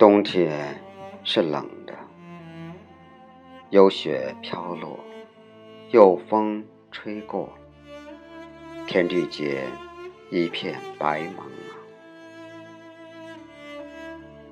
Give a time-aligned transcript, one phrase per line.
[0.00, 0.80] 冬天
[1.24, 1.92] 是冷的，
[3.68, 4.98] 有雪飘落，
[5.90, 7.52] 有风吹过，
[8.86, 9.66] 天地间
[10.30, 11.76] 一片白茫茫。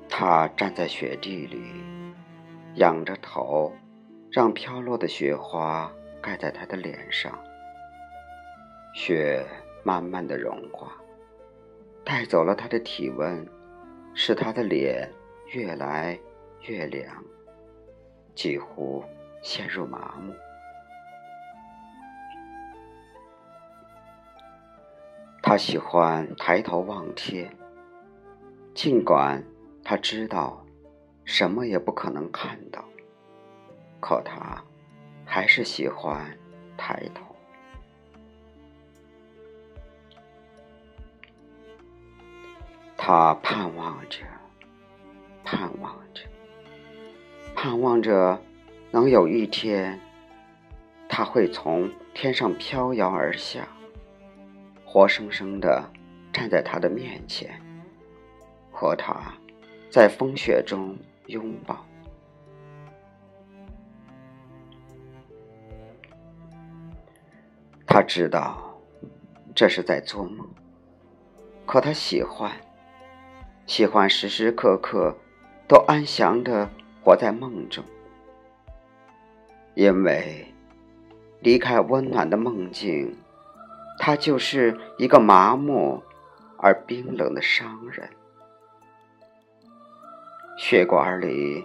[0.07, 1.59] 他站在雪地里，
[2.75, 3.73] 仰着头，
[4.29, 5.91] 让飘落的雪花
[6.21, 7.35] 盖在他的脸上。
[8.93, 9.43] 雪
[9.81, 10.91] 慢慢的融化，
[12.05, 13.43] 带走了他的体温，
[14.13, 15.11] 使他的脸。
[15.51, 16.19] 越来
[16.67, 17.23] 越凉，
[18.35, 19.03] 几乎
[19.41, 20.33] 陷入麻木。
[25.41, 27.51] 他喜欢抬头望天，
[28.75, 29.43] 尽管
[29.83, 30.63] 他知道
[31.25, 32.85] 什么也不可能看到，
[33.99, 34.63] 可他
[35.25, 36.37] 还是喜欢
[36.77, 37.25] 抬头。
[42.95, 44.19] 他盼望着。
[45.51, 46.21] 盼望着，
[47.55, 48.39] 盼望着，
[48.91, 49.99] 能有一天，
[51.07, 53.67] 他会从天上飘摇而下，
[54.85, 55.91] 活生生的
[56.31, 57.59] 站在他的面前，
[58.71, 59.33] 和他
[59.89, 61.83] 在风雪中拥抱。
[67.87, 68.79] 他知道
[69.55, 70.47] 这是在做梦，
[71.65, 72.51] 可他喜欢，
[73.65, 75.17] 喜欢时时刻刻。
[75.69, 76.67] 都安详的
[77.03, 77.83] 活在梦中，
[79.75, 80.51] 因为
[81.41, 83.15] 离开温暖的梦境，
[83.99, 86.01] 他就是一个麻木
[86.57, 88.09] 而冰冷的商人。
[90.57, 91.63] 血管里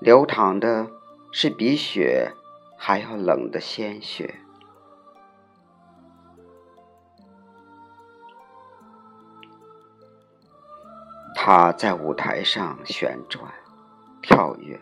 [0.00, 0.88] 流淌的
[1.30, 2.32] 是比雪
[2.78, 4.34] 还要冷的鲜血。
[11.44, 13.52] 他在舞台上旋转、
[14.22, 14.78] 跳跃，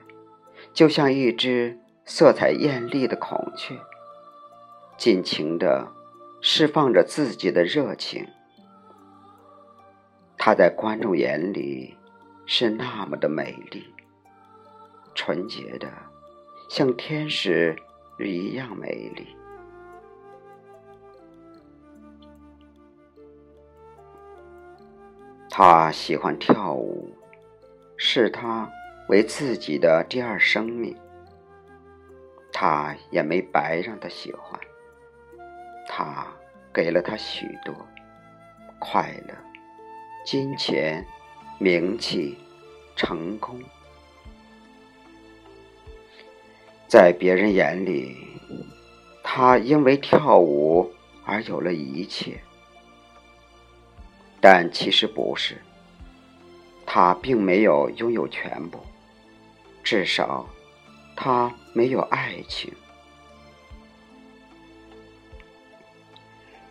[0.74, 3.78] 就像一只色彩艳丽的孔雀，
[4.98, 5.90] 尽情地
[6.42, 8.28] 释放着自己的热情。
[10.36, 11.96] 他在观众眼里
[12.44, 13.94] 是那么的美丽、
[15.14, 15.90] 纯洁的，
[16.68, 17.74] 像天使
[18.18, 19.34] 一样美丽。
[25.52, 27.12] 他喜欢跳舞，
[27.96, 28.70] 视他
[29.08, 30.96] 为自己的第二生命。
[32.52, 34.60] 他也没白让他喜欢，
[35.88, 36.24] 他
[36.72, 37.74] 给了他许多
[38.78, 39.34] 快乐、
[40.24, 41.04] 金钱、
[41.58, 42.38] 名气、
[42.94, 43.60] 成功，
[46.86, 48.16] 在别人眼里，
[49.24, 50.92] 他因为跳舞
[51.24, 52.40] 而有了一切。
[54.40, 55.60] 但其实不是，
[56.86, 58.80] 他并没有拥有全部，
[59.84, 60.48] 至少，
[61.14, 62.72] 他没有爱情。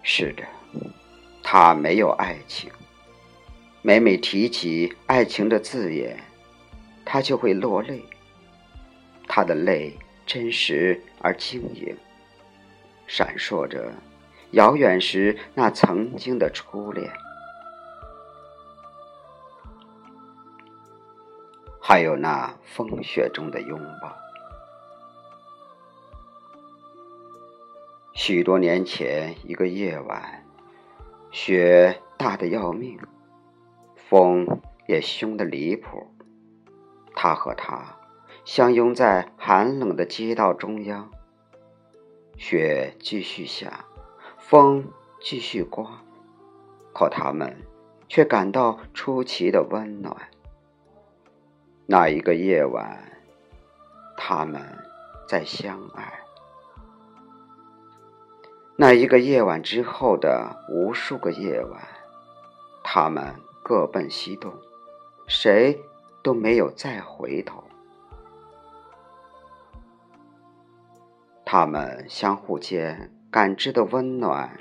[0.01, 0.43] 是的，
[1.43, 2.71] 他没有爱情。
[3.81, 6.19] 每每提起爱情的字眼，
[7.05, 8.03] 他就会落泪。
[9.27, 11.95] 他的泪真实而晶莹，
[13.05, 13.93] 闪烁着
[14.51, 17.07] 遥远时那曾经的初恋。
[21.89, 24.15] 还有那风雪中的拥抱。
[28.13, 30.45] 许多年前，一个夜晚，
[31.31, 32.99] 雪大的要命，
[33.95, 36.13] 风也凶的离谱。
[37.15, 37.97] 他和他
[38.45, 41.09] 相拥在寒冷的街道中央，
[42.37, 43.83] 雪继续下，
[44.37, 46.03] 风继续刮，
[46.93, 47.57] 可他们
[48.07, 50.15] 却感到出奇的温暖。
[51.91, 53.03] 那一个夜晚，
[54.15, 54.61] 他们
[55.27, 56.19] 在相爱。
[58.75, 61.81] 那一个夜晚之后的无数个夜晚，
[62.83, 63.33] 他们
[63.63, 64.53] 各奔西东，
[65.25, 65.81] 谁
[66.21, 67.63] 都没有再回头。
[71.43, 74.59] 他们相互间感知的温暖，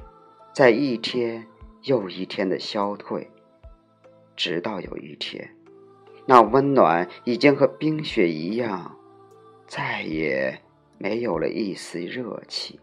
[0.55, 1.47] 在一天
[1.83, 3.31] 又一天的消退，
[4.35, 5.58] 直到有一天。
[6.31, 8.99] 那温暖已经和冰雪一样，
[9.67, 10.61] 再也
[10.99, 12.79] 没有了一丝热气。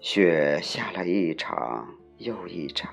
[0.00, 1.88] 雪下了一场
[2.18, 2.92] 又一场，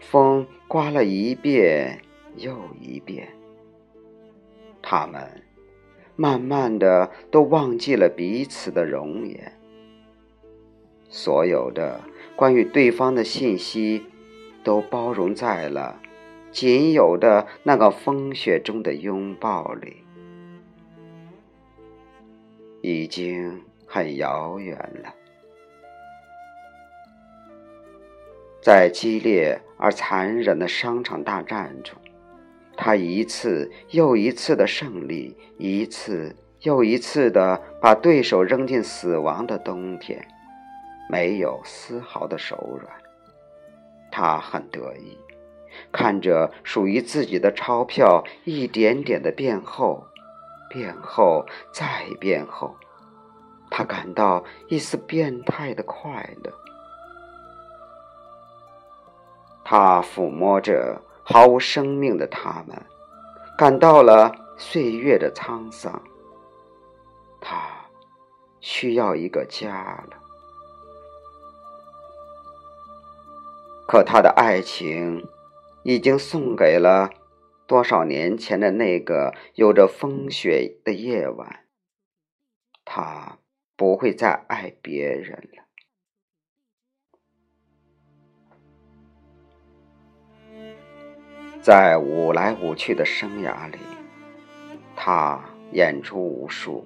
[0.00, 2.00] 风刮了一遍
[2.36, 3.28] 又一遍。
[4.80, 5.44] 他们
[6.16, 9.60] 慢慢的都忘记了彼此的容颜，
[11.10, 12.00] 所有的
[12.34, 14.06] 关于对方的信息
[14.64, 16.00] 都包容在了。
[16.52, 20.04] 仅有的那个风雪中的拥抱里，
[22.82, 25.14] 已经很遥远了。
[28.60, 31.98] 在激烈而残忍的商场大战中，
[32.76, 40.24] 他一次又一次的胜利，一次又一次的把对手扔进死亡的冬天，
[41.10, 42.94] 没有丝毫的手软。
[44.12, 45.18] 他很得意，
[45.90, 50.06] 看着属于自己的钞票一点点的变厚，
[50.68, 52.76] 变厚再变厚，
[53.70, 56.52] 他感到一丝变态的快乐。
[59.64, 62.82] 他抚摸着毫无生命的他们，
[63.56, 66.02] 感到了岁月的沧桑。
[67.40, 67.60] 他
[68.60, 69.70] 需要一个家
[70.10, 70.18] 了。
[73.86, 75.26] 可他的爱情
[75.84, 77.10] 已经送给了
[77.66, 81.60] 多少年前的那个有着风雪的夜晚。
[82.84, 83.38] 他
[83.76, 85.62] 不会再爱别人了。
[91.60, 93.78] 在舞来舞去的生涯里，
[94.96, 95.40] 他
[95.70, 96.84] 演出无数，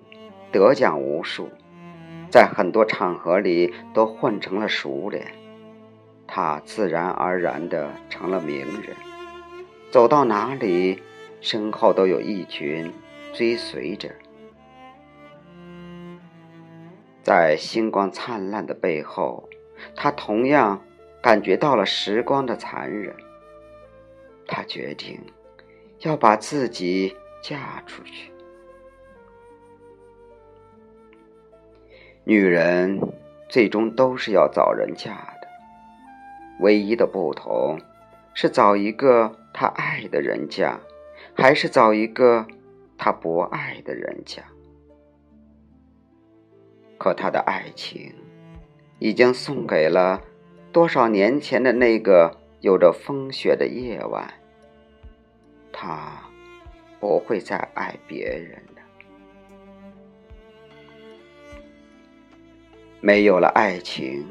[0.52, 1.48] 得奖无数，
[2.30, 5.45] 在很多场合里都混成了熟脸。
[6.26, 8.96] 他自然而然的成了名人，
[9.90, 11.02] 走到哪里，
[11.40, 12.92] 身后都有一群
[13.32, 14.10] 追随着。
[17.22, 19.48] 在星光灿烂的背后，
[19.94, 20.80] 他同样
[21.20, 23.14] 感觉到了时光的残忍。
[24.46, 25.20] 他决定
[26.00, 28.30] 要把自己嫁出去。
[32.22, 33.00] 女人
[33.48, 35.35] 最终都是要找人嫁的，
[36.60, 37.80] 唯一的不同
[38.34, 40.80] 是找一个他爱的人家，
[41.34, 42.46] 还是找一个
[42.96, 44.42] 他不爱的人家。
[46.98, 48.14] 可他的爱情
[48.98, 50.22] 已经送给了
[50.72, 52.38] 多少年前的那个。
[52.62, 54.32] 有着风雪的夜晚，
[55.70, 56.20] 他
[56.98, 58.82] 不会再爱别人了。
[63.00, 64.26] 没有了爱情，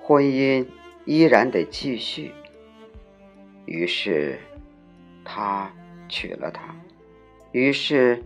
[0.00, 0.64] 婚姻
[1.10, 2.32] 依然得继续。
[3.66, 4.38] 于是，
[5.24, 5.68] 他
[6.08, 6.72] 娶了她，
[7.50, 8.22] 于是，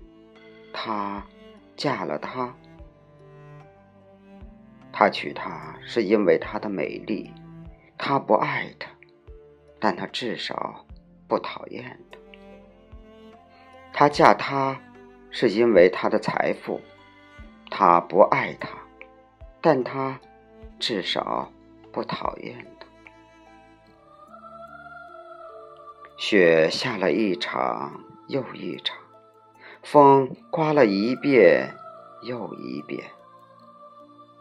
[0.70, 1.26] 她
[1.76, 2.54] 嫁了他。
[4.92, 7.32] 他娶她是因为她的美丽，
[7.96, 8.90] 他不爱她。
[9.80, 10.84] 但他至少
[11.26, 12.18] 不讨厌他。
[13.94, 14.78] 他嫁他，
[15.30, 16.82] 是因为他的财富。
[17.70, 18.68] 他不爱他，
[19.62, 20.20] 但他
[20.78, 21.50] 至少
[21.90, 22.54] 不讨厌
[26.16, 28.96] 雪下了一场又一场，
[29.82, 31.74] 风刮了一遍
[32.22, 33.04] 又一遍。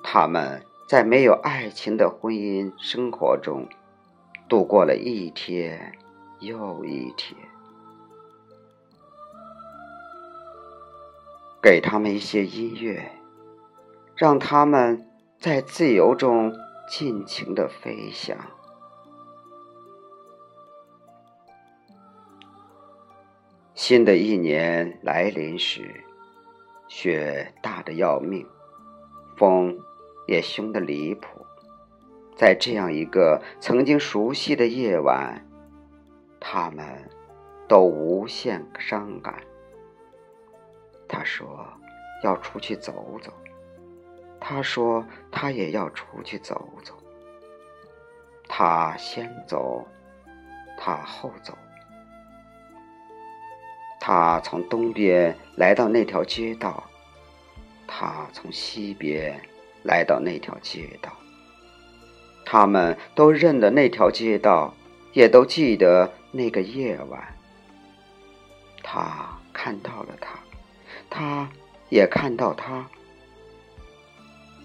[0.04, 3.68] 他们在没有爱情的婚姻生活中。
[4.50, 5.98] 度过了一天
[6.40, 7.36] 又一天，
[11.60, 13.14] 给他们一些音乐，
[14.16, 15.08] 让他们
[15.40, 16.54] 在自由中
[16.88, 18.38] 尽情的飞翔。
[23.76, 26.04] 新的一年来临时，
[26.88, 28.48] 雪大的要命，
[29.36, 29.76] 风
[30.28, 31.44] 也凶的离谱。
[32.36, 35.44] 在这样一个曾经熟悉的夜晚，
[36.40, 36.86] 他们
[37.68, 39.42] 都无限伤感。
[41.08, 41.66] 他说
[42.24, 43.34] 要出去走走，
[44.40, 46.94] 他说他也要出去走走。
[48.48, 49.84] 他先走，
[50.78, 51.58] 他后走。
[54.06, 56.84] 他从东边来到那条街道，
[57.88, 59.40] 他从西边
[59.82, 61.10] 来到那条街道。
[62.46, 64.76] 他们都认得那条街道，
[65.14, 67.34] 也都记得那个夜晚。
[68.84, 70.38] 他看到了他，
[71.10, 71.50] 他
[71.88, 72.86] 也看到他。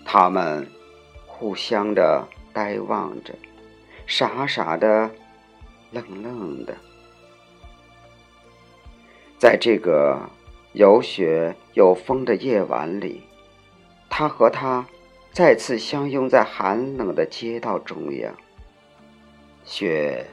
[0.04, 0.68] 他们
[1.28, 3.32] 互相的呆望着，
[4.04, 5.08] 傻傻的，
[5.92, 6.76] 愣愣的。
[9.38, 10.20] 在这个
[10.72, 13.22] 有雪有风的夜晚里，
[14.10, 14.86] 他和他。
[15.30, 18.34] 再次相拥在寒冷的街道中央，
[19.62, 20.26] 雪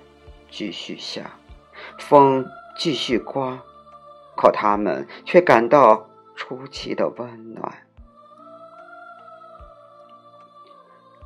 [0.50, 1.29] 继续下，
[2.00, 2.43] 风
[2.75, 3.62] 继续刮，
[4.35, 7.71] 可他们却感到出奇的温暖。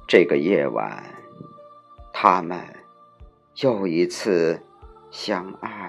[0.05, 1.01] 这个夜晚，
[2.11, 2.59] 他们
[3.61, 4.61] 又一次
[5.09, 5.88] 相爱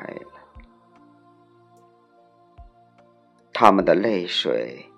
[3.61, 4.91] 他们的泪水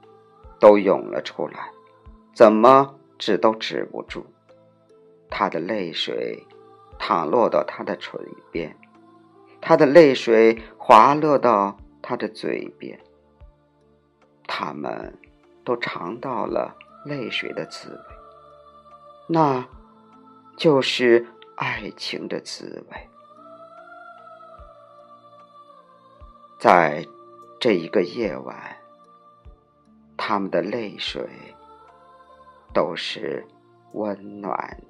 [0.61, 1.69] 都涌了出来，
[2.33, 4.25] 怎么止都止不住。
[5.29, 6.47] 他的泪水
[6.97, 8.21] 淌落到他的唇
[8.53, 8.79] 边，
[9.61, 12.97] 他的泪水滑落到他的嘴边。
[14.47, 15.19] 他们
[15.65, 16.73] 都尝到了
[17.05, 18.15] 泪水的滋味，
[19.27, 19.67] 那
[20.57, 21.27] 就是
[21.57, 23.09] 爱情的滋味。
[26.61, 27.05] 在
[27.63, 28.77] 这一个夜晚，
[30.17, 31.25] 他们的泪水
[32.75, 33.47] 都是
[33.93, 34.83] 温暖。